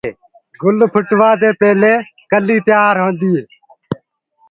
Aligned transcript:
گُل 0.61 0.75
ڦُٽوآدي 0.93 1.49
پيلي 1.59 1.93
ڪلي 2.31 2.57
تيآر 2.65 2.95
هوندي 3.03 3.29
هي۔ 3.35 3.43